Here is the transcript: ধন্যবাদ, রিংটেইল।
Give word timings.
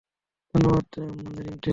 ধন্যবাদ, 0.55 0.87
রিংটেইল। 1.37 1.69